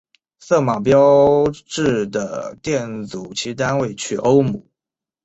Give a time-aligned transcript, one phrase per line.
[0.39, 4.65] 色码标示的电阻其单位取欧姆。